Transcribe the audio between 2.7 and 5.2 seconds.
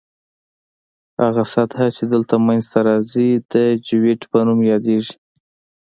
ته راځي د جیوئید په نوم یادیږي